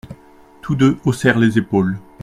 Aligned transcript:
Tous 0.63 0.73
deux 0.75 0.97
haussèrent 1.05 1.37
les 1.37 1.59
épaules. 1.59 1.99